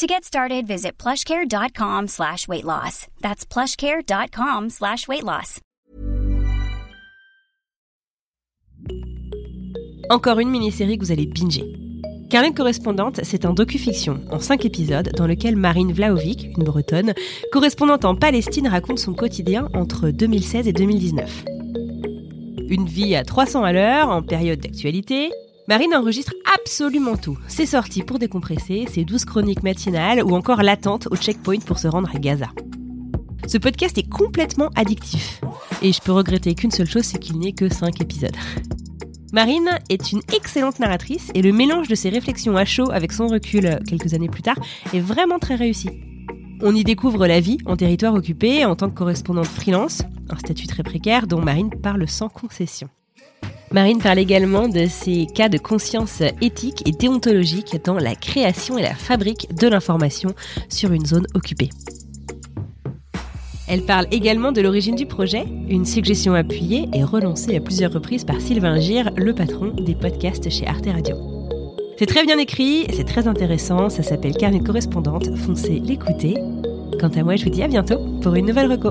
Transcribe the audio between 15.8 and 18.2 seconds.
Vlaovic, une bretonne, correspondante en